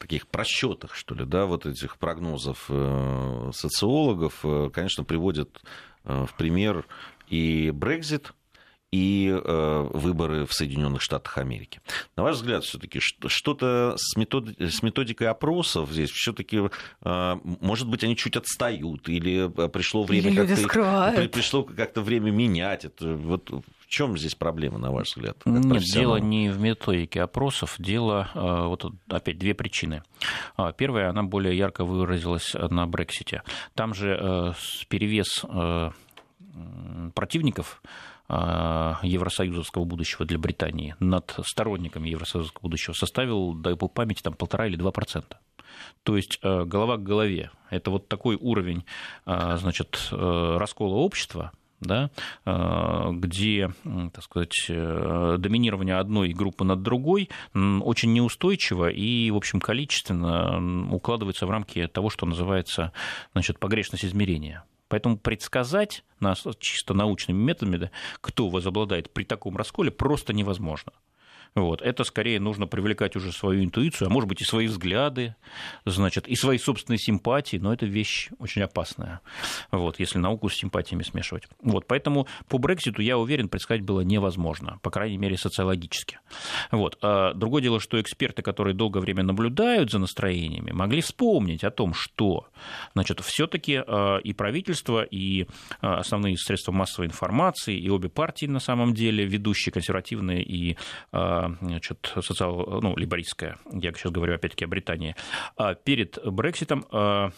[0.00, 5.62] таких просчетах, что ли, да, вот этих прогнозов э, социологов, э, конечно, приводят
[6.04, 6.86] э, в пример
[7.28, 8.32] и Брекзит,
[8.92, 11.80] и э, выборы в Соединенных Штатах Америки.
[12.16, 14.56] На ваш взгляд, все-таки что-то с, метод...
[14.58, 16.60] с методикой опросов здесь все-таки,
[17.02, 20.56] э, может быть, они чуть отстают, или пришло время как-то
[21.28, 23.14] пришло как-то время менять это.
[23.14, 23.50] Вот
[23.90, 25.36] чем здесь проблема, на ваш взгляд?
[25.44, 30.02] Нет, дело не в методике опросов, дело, э, вот опять две причины.
[30.56, 33.42] А, первая, она более ярко выразилась на Брексите.
[33.74, 34.52] Там же э,
[34.88, 35.90] перевес э,
[37.14, 37.82] противников
[39.02, 44.76] евросоюзовского будущего для Британии над сторонниками евросоюзовского будущего составил, дай по памяти, там полтора или
[44.76, 45.38] два процента.
[46.02, 47.50] То есть голова к голове.
[47.70, 48.84] Это вот такой уровень
[49.24, 52.10] значит, раскола общества, да,
[52.44, 53.72] э, где,
[54.12, 61.46] так сказать, э, доминирование одной группы над другой очень неустойчиво и, в общем, количественно укладывается
[61.46, 62.92] в рамки того, что называется
[63.32, 64.64] значит, погрешность измерения.
[64.90, 70.92] Поэтому предсказать нас чисто научными методами, кто возобладает при таком расколе, просто невозможно.
[71.54, 71.82] Вот.
[71.82, 75.34] Это скорее нужно привлекать уже свою интуицию, а может быть и свои взгляды,
[75.84, 79.20] значит, и свои собственные симпатии, но это вещь очень опасная,
[79.70, 81.48] вот, если науку с симпатиями смешивать.
[81.62, 86.18] Вот, поэтому по Брекситу, я уверен, предсказать было невозможно, по крайней мере, социологически.
[86.70, 86.98] Вот.
[87.02, 91.94] А другое дело, что эксперты, которые долгое время наблюдают за настроениями, могли вспомнить о том,
[91.94, 92.48] что
[92.94, 95.46] значит, все-таки а, и правительство, и
[95.80, 100.76] а, основные средства массовой информации, и обе партии на самом деле, ведущие консервативные и
[101.12, 105.14] а, значит, социал, ну, либористская, я сейчас говорю опять-таки о Британии,
[105.56, 107.30] а перед Брекситом а,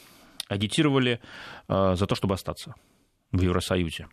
[0.48, 1.20] агитировали
[1.68, 2.74] а, за то, чтобы остаться
[3.32, 4.08] в Евросоюзе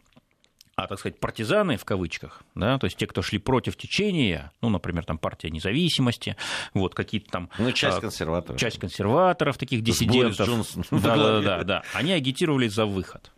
[0.79, 4.69] а, так сказать, партизаны в кавычках, да, то есть те, кто шли против течения, ну,
[4.69, 6.37] например, там партия независимости,
[6.73, 7.49] вот какие-то там...
[7.57, 8.59] Ну, часть консерваторов.
[8.59, 10.47] Часть консерваторов, таких диссидентов.
[10.91, 11.83] Да, да, да, да.
[11.93, 13.31] Они агитировали за выход.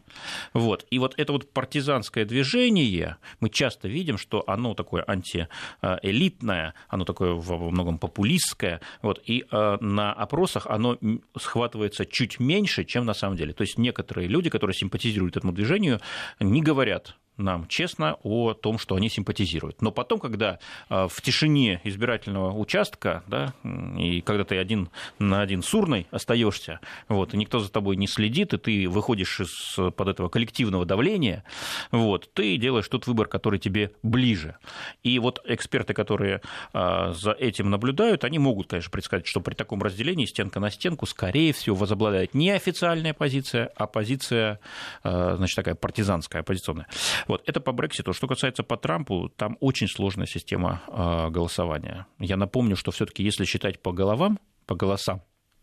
[0.53, 0.85] Вот.
[0.89, 7.33] И вот это вот партизанское движение, мы часто видим, что оно такое антиэлитное, оно такое
[7.33, 10.97] во многом популистское, вот, и э, на опросах оно
[11.37, 13.53] схватывается чуть меньше, чем на самом деле.
[13.53, 15.99] То есть некоторые люди, которые симпатизируют этому движению,
[16.39, 19.81] не говорят нам честно о том, что они симпатизируют.
[19.81, 23.53] Но потом, когда а, в тишине избирательного участка, да,
[23.97, 24.89] и когда ты один
[25.19, 29.39] на один с урной остаешься, вот, и никто за тобой не следит, и ты выходишь
[29.39, 31.43] из под этого коллективного давления,
[31.91, 34.57] вот, ты делаешь тот выбор, который тебе ближе.
[35.03, 36.41] И вот эксперты, которые
[36.73, 41.05] а, за этим наблюдают, они могут, конечно, предсказать, что при таком разделении стенка на стенку,
[41.05, 44.59] скорее всего, возобладает не официальная позиция, а позиция,
[45.03, 46.87] а, значит, такая партизанская, оппозиционная.
[47.27, 48.13] Вот, это по Брекситу.
[48.13, 52.07] Что касается по Трампу, там очень сложная система э, голосования.
[52.19, 55.21] Я напомню, что все-таки если считать по головам, по голосам,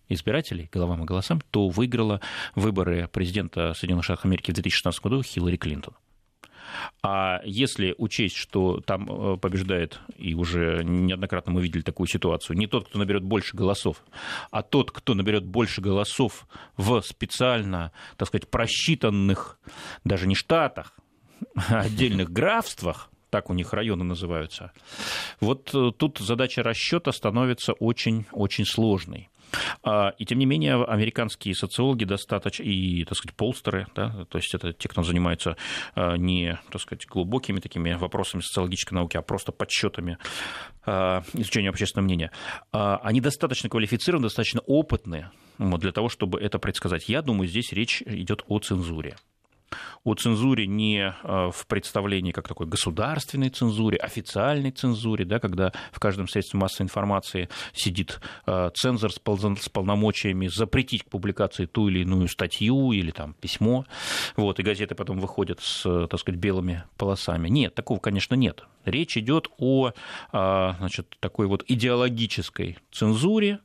[0.09, 2.21] избирателей, головам и голосам, то выиграла
[2.55, 5.95] выборы президента Соединенных Штатов Америки в 2016 году Хиллари Клинтон.
[7.03, 12.67] А если учесть, что там э, побеждает, и уже неоднократно мы видели такую ситуацию, не
[12.67, 14.05] тот, кто наберет больше голосов,
[14.51, 19.59] а тот, кто наберет больше голосов в специально, так сказать, просчитанных,
[20.05, 21.08] даже не штатах, а
[21.69, 24.73] отдельных графствах, так у них районы называются.
[25.41, 29.29] Вот э, тут задача расчета становится очень-очень сложной.
[29.83, 34.55] А, и тем не менее, американские социологи достаточно, и, так сказать, полстеры, да, то есть
[34.55, 35.57] это те, кто занимается
[35.95, 40.19] а, не, так сказать, глубокими такими вопросами социологической науки, а просто подсчетами
[40.85, 42.31] а, изучения общественного мнения,
[42.71, 47.09] они достаточно квалифицированы, достаточно опытны для того, чтобы это предсказать.
[47.09, 49.17] Я думаю, здесь речь идет о цензуре
[50.05, 56.01] о цензуре не э, в представлении как такой государственной цензуре, официальной цензуре, да, когда в
[56.01, 59.19] каждом средстве массовой информации сидит э, цензор с
[59.69, 63.85] полномочиями запретить к публикации ту или иную статью или там письмо,
[64.37, 67.49] вот, и газеты потом выходят с, так сказать, белыми полосами.
[67.49, 68.65] Нет, такого, конечно, нет.
[68.85, 69.93] Речь идет о
[70.33, 73.61] а, значит, такой вот идеологической цензуре,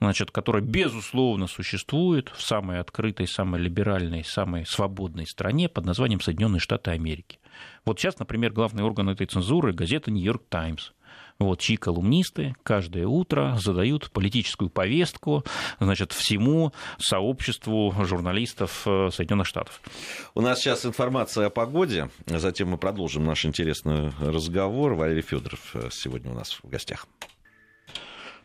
[0.00, 6.60] значит, которая, безусловно, существует в самой открытой, самой либеральной, самой свободной стране под названием Соединенные
[6.60, 7.38] Штаты Америки.
[7.84, 10.90] Вот сейчас, например, главный орган этой цензуры– газета «Нью-Йорк Таймс»
[11.38, 15.44] вот, чьи колумнисты каждое утро задают политическую повестку
[15.80, 19.80] значит, всему сообществу журналистов э, Соединенных Штатов.
[20.34, 24.94] У нас сейчас информация о погоде, затем мы продолжим наш интересный разговор.
[24.94, 27.06] Валерий Федоров э, сегодня у нас в гостях.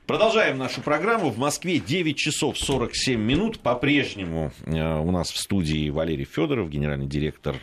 [0.07, 1.29] Продолжаем нашу программу.
[1.29, 3.59] В Москве 9 часов 47 минут.
[3.59, 7.57] По-прежнему э, у нас в студии Валерий Федоров, генеральный директор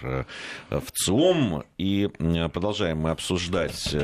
[0.69, 1.65] в ЦИОМ.
[1.79, 2.11] И
[2.53, 3.97] продолжаем мы обсуждать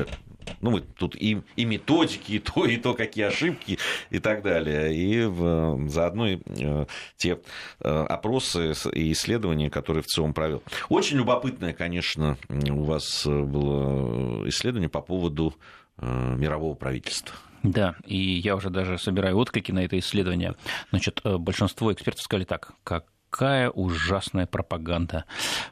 [0.59, 3.77] ну, мы тут и, и методики, и то, и то, какие ошибки,
[4.09, 4.91] и так далее.
[4.91, 6.85] И в, заодно и, э,
[7.17, 7.39] те
[7.79, 10.63] э, опросы и исследования, которые в ЦИОМ провел.
[10.89, 15.53] Очень любопытное, конечно, у вас было исследование по поводу
[15.97, 17.35] э, мирового правительства.
[17.63, 20.55] Да, и я уже даже собираю отклики на это исследование.
[20.89, 25.23] Значит, большинство экспертов сказали так, как какая ужасная пропаганда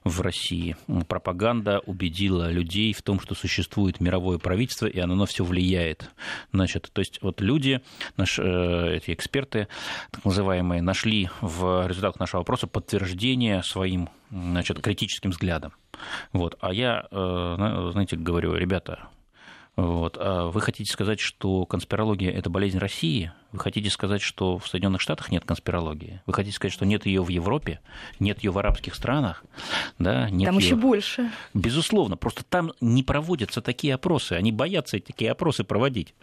[0.06, 0.78] в России.
[1.08, 6.10] Пропаганда убедила людей в том, что существует мировое правительство, и оно на все влияет.
[6.54, 7.82] Значит, то есть вот люди,
[8.16, 9.68] наши, э, эти эксперты,
[10.12, 15.74] так называемые, нашли в результатах нашего вопроса подтверждение своим значит, критическим взглядом.
[16.32, 16.56] Вот.
[16.62, 19.10] А я, э, знаете, говорю, ребята,
[19.82, 20.18] вот.
[20.20, 23.32] А вы хотите сказать, что конспирология– это болезнь России?
[23.52, 26.22] Вы хотите сказать, что в Соединенных Штатах нет конспирологии?
[26.26, 27.80] Вы хотите сказать, что нет ее в Европе,
[28.20, 29.44] нет ее в арабских странах?
[29.98, 30.66] Да, нет там её...
[30.66, 31.32] еще больше.
[31.54, 36.14] Безусловно, просто там не проводятся такие опросы, они боятся такие опросы проводить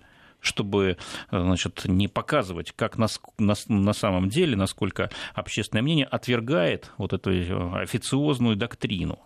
[0.40, 0.96] чтобы
[1.30, 7.30] значит, не показывать, как на, на, на самом деле, насколько общественное мнение отвергает вот эту
[7.74, 9.18] официозную доктрину.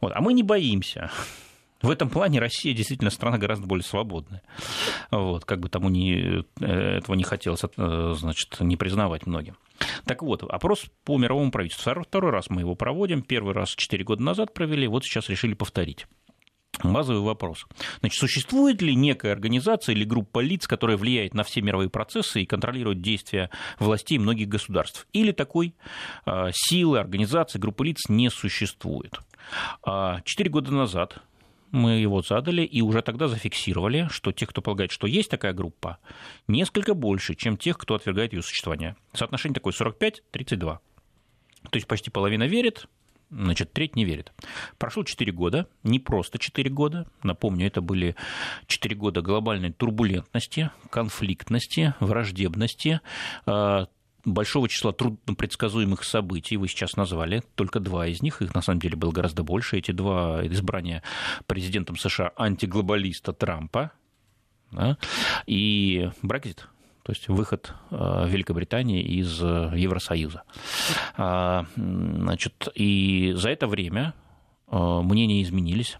[0.00, 0.12] Вот.
[0.14, 1.10] А мы не боимся.
[1.82, 4.42] В этом плане Россия действительно страна гораздо более свободная.
[5.10, 9.56] Вот, как бы тому не, э, этого не хотелось э, значит, не признавать многим.
[10.04, 11.92] Так вот, опрос по мировому правительству.
[12.02, 13.22] Второй раз мы его проводим.
[13.22, 16.06] Первый раз 4 года назад провели, вот сейчас решили повторить.
[16.82, 17.66] Базовый вопрос.
[18.00, 22.46] Значит, существует ли некая организация или группа лиц, которая влияет на все мировые процессы и
[22.46, 25.06] контролирует действия властей многих государств?
[25.12, 25.74] Или такой
[26.26, 29.20] э, силы, организации, группы лиц не существует?
[29.82, 31.22] А, четыре года назад
[31.74, 35.98] мы его задали и уже тогда зафиксировали, что те, кто полагает, что есть такая группа,
[36.46, 38.96] несколько больше, чем тех, кто отвергает ее существование.
[39.12, 40.60] Соотношение такое 45-32.
[40.60, 40.80] То
[41.72, 42.86] есть почти половина верит,
[43.28, 44.32] значит, треть не верит.
[44.78, 48.14] Прошло 4 года, не просто 4 года, напомню, это были
[48.68, 53.00] 4 года глобальной турбулентности, конфликтности, враждебности,
[53.46, 53.88] а,
[54.24, 58.96] большого числа труднопредсказуемых событий вы сейчас назвали, только два из них, их на самом деле
[58.96, 61.02] было гораздо больше, эти два избрания
[61.46, 63.92] президентом США антиглобалиста Трампа
[64.72, 64.98] да,
[65.46, 66.68] и Брекзит,
[67.02, 70.42] то есть выход э, Великобритании из э, Евросоюза.
[71.16, 74.14] А, значит, и за это время
[74.68, 75.98] э, мнения изменились.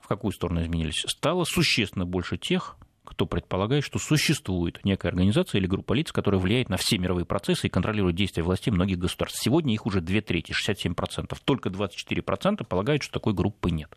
[0.00, 1.04] В какую сторону изменились?
[1.06, 2.76] Стало существенно больше тех,
[3.12, 7.66] кто предполагает, что существует некая организация или группа лиц, которая влияет на все мировые процессы
[7.66, 9.40] и контролирует действия властей многих государств.
[9.42, 11.36] Сегодня их уже две трети, 67%.
[11.44, 13.94] Только 24% полагают, что такой группы нет.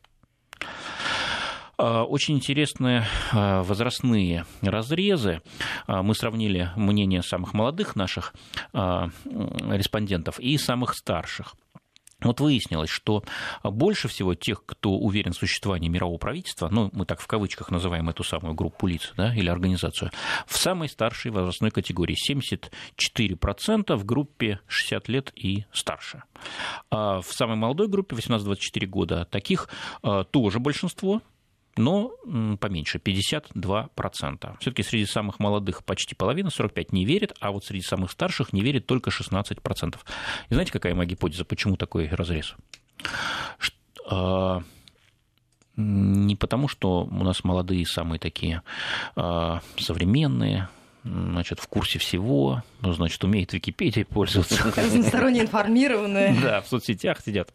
[1.78, 5.42] А, очень интересные а, возрастные разрезы.
[5.88, 8.34] А, мы сравнили мнение самых молодых наших
[8.74, 11.56] респондентов и самых старших.
[12.22, 13.24] Вот выяснилось, что
[13.64, 18.10] больше всего тех, кто уверен в существовании мирового правительства, ну, мы так в кавычках называем
[18.10, 20.12] эту самую группу лиц, да, или организацию,
[20.48, 26.24] в самой старшей возрастной категории 74% в группе 60 лет и старше.
[26.90, 29.70] А в самой молодой группе 18-24 года таких
[30.02, 31.22] а, тоже большинство,
[31.78, 32.12] но
[32.60, 34.58] поменьше, 52%.
[34.60, 38.62] Все-таки среди самых молодых почти половина, 45 не верит, а вот среди самых старших не
[38.62, 39.98] верит только 16%.
[40.50, 42.56] И знаете, какая моя гипотеза, почему такой разрез?
[44.10, 44.62] А,
[45.76, 48.62] не потому, что у нас молодые самые такие
[49.16, 50.70] а, современные,
[51.06, 54.64] значит, в курсе всего, ну, значит, умеет Википедией пользоваться.
[54.76, 56.36] Разносторонне информированные.
[56.46, 57.54] Да, в соцсетях сидят.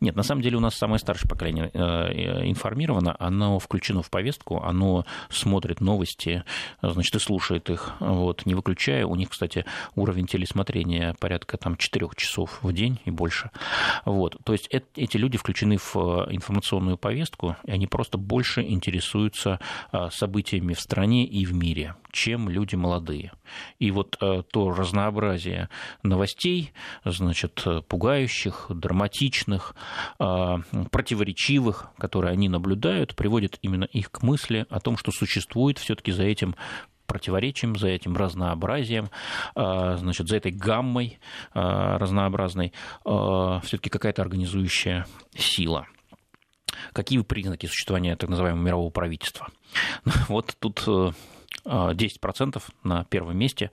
[0.00, 4.10] Нет, на самом деле у нас самое старшее поколение э, э, информировано, оно включено в
[4.10, 6.44] повестку, оно смотрит новости,
[6.80, 9.04] значит, и слушает их, вот, не выключая.
[9.04, 9.64] У них, кстати,
[9.94, 13.50] уровень телесмотрения порядка там 4 часов в день и больше.
[14.04, 19.60] Вот, то есть эти люди включены в э, информационную повестку, и они просто больше интересуются
[20.10, 23.32] событиями в стране и в мире, чем люди молодые.
[23.78, 25.68] И вот то разнообразие
[26.02, 26.72] новостей,
[27.04, 29.74] значит, пугающих, драматичных,
[30.18, 36.12] а, противоречивых, которые они наблюдают, приводит именно их к мысли о том, что существует все-таки
[36.12, 36.54] за этим
[37.06, 39.08] противоречием, за этим разнообразием,
[39.54, 41.18] значит, за этой гаммой
[41.54, 45.86] разнообразной все-таки какая-то организующая сила.
[46.92, 49.48] Какие признаки существования так называемого мирового правительства?
[50.28, 51.10] Вот тут э,
[51.68, 53.70] 10% на первом месте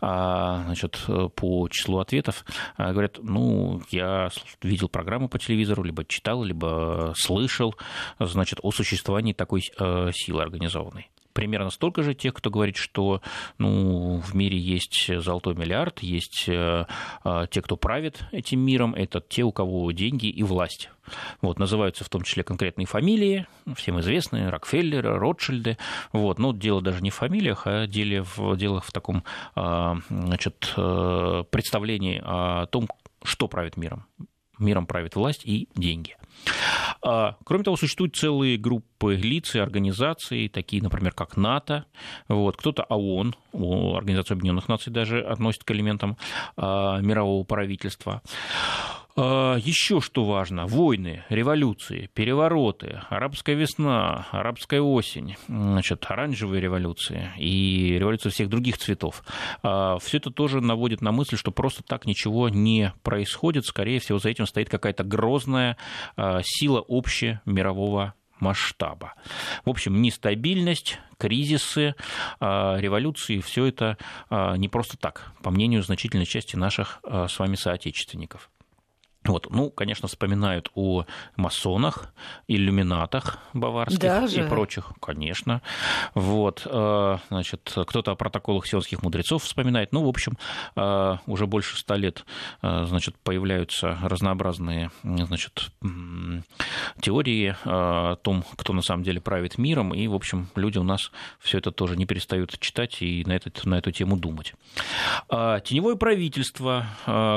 [0.00, 1.00] а, значит,
[1.36, 2.44] по числу ответов
[2.76, 4.28] а, говорят, ну, я
[4.62, 7.74] видел программу по телевизору, либо читал, либо слышал
[8.18, 13.20] значит, о существовании такой э, силы организованной примерно столько же тех, кто говорит, что
[13.58, 16.86] ну, в мире есть золотой миллиард, есть э,
[17.24, 20.88] э, те, кто правит этим миром, это те, у кого деньги и власть.
[21.42, 25.76] Вот, называются в том числе конкретные фамилии, всем известные, Рокфеллеры, Ротшильды.
[26.12, 29.22] Вот, но дело даже не в фамилиях, а дело в, дело в таком
[29.56, 32.88] э, значит, представлении о том,
[33.22, 34.06] что правит миром.
[34.58, 36.16] Миром правит власть и деньги.
[37.02, 41.84] А, кроме того, существуют целые группы лиц и организаций, такие, например, как НАТО,
[42.28, 46.16] вот, кто-то ООН, Организация Объединенных Наций даже относит к элементам
[46.56, 48.22] а, мирового правительства.
[49.18, 57.96] А, Еще что важно, войны, революции, перевороты, арабская весна, арабская осень, значит, оранжевые революции и
[57.98, 59.24] революции всех других цветов.
[59.62, 63.64] А, Все это тоже наводит на мысль, что просто так ничего не происходит.
[63.64, 65.78] Скорее всего, за этим стоит какая-то грозная
[66.16, 69.14] а, сила общемирового масштаба.
[69.64, 71.94] В общем, нестабильность, кризисы,
[72.38, 73.96] революции, все это
[74.58, 78.50] не просто так, по мнению значительной части наших с вами соотечественников.
[79.26, 81.04] Вот, ну, конечно, вспоминают о
[81.36, 82.12] масонах,
[82.46, 84.44] иллюминатах баварских Даже?
[84.44, 85.62] и прочих, конечно.
[86.14, 89.92] Вот, э, значит, кто-то о протоколах сионских мудрецов вспоминает.
[89.92, 90.38] Ну, в общем,
[90.76, 92.24] э, уже больше ста лет,
[92.62, 95.70] э, значит, появляются разнообразные, значит,
[97.00, 101.10] теории о том, кто на самом деле правит миром, и, в общем, люди у нас
[101.40, 104.54] все это тоже не перестают читать и на, этот, на эту тему думать.
[105.28, 106.86] Теневое правительство,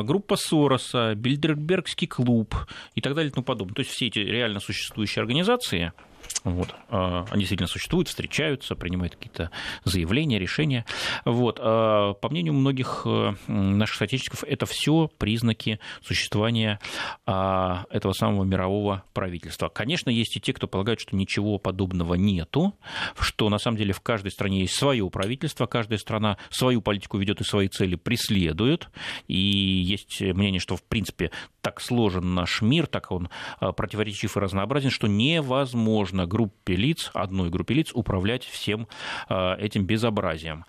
[0.03, 2.55] группа Сороса, Бильдерберг Нюрнбергский клуб
[2.95, 3.75] и так далее и тому подобное.
[3.75, 5.93] То есть все эти реально существующие организации,
[6.43, 6.73] вот.
[6.89, 9.51] А, они действительно существуют, встречаются, принимают какие-то
[9.83, 10.85] заявления, решения.
[11.25, 11.59] Вот.
[11.61, 16.79] А, по мнению многих э, наших соотечественников, это все признаки существования
[17.25, 19.67] а, этого самого мирового правительства.
[19.67, 22.75] Конечно, есть и те, кто полагают, что ничего подобного нету,
[23.19, 27.41] что на самом деле в каждой стране есть свое правительство, каждая страна свою политику ведет
[27.41, 28.89] и свои цели преследует.
[29.27, 34.89] И есть мнение, что в принципе так сложен наш мир, так он противоречив и разнообразен,
[34.89, 38.87] что невозможно группе лиц, одной группе лиц управлять всем
[39.27, 40.65] а, этим безобразием.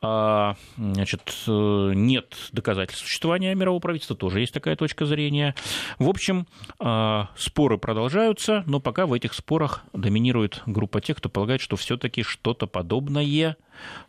[0.00, 5.54] А, значит, э, нет доказательств существования мирового правительства, тоже есть такая точка зрения.
[5.98, 6.46] В общем,
[6.78, 12.22] а, споры продолжаются, но пока в этих спорах доминирует группа тех, кто полагает, что все-таки
[12.22, 13.56] что-то подобное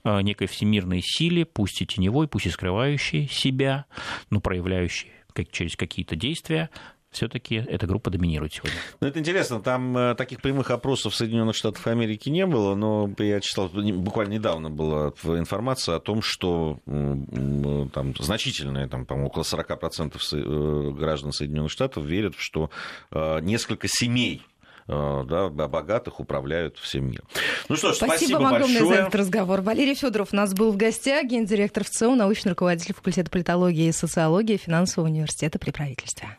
[0.06, 3.86] некой всемирной силе, пусть и теневой, пусть и скрывающей себя,
[4.30, 5.12] но проявляющей
[5.46, 6.70] через какие-то действия,
[7.12, 8.78] все-таки эта группа доминирует сегодня.
[9.00, 13.10] Ну, это интересно, там э, таких прямых опросов в Соединенных Штатах Америки не было, но
[13.18, 20.18] я читал, буквально недавно была информация о том, что там значительная, там, по-моему, около 40%
[20.34, 22.70] э, граждан Соединенных Штатов верят, что
[23.12, 24.44] э, несколько семей
[24.90, 27.26] да, богатых управляют всем миром.
[27.68, 28.96] Ну что ж, спасибо, спасибо вам огромное большое.
[28.96, 29.60] за этот разговор.
[29.60, 34.56] Валерий Федоров у нас был в гостях, гендиректор ВЦИО, научный руководитель факультета политологии и социологии
[34.56, 36.38] финансового университета при правительстве.